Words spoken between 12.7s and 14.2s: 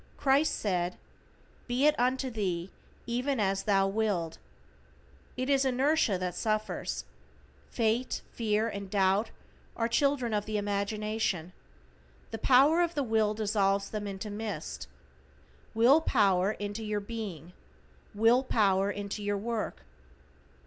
of the will dissolves them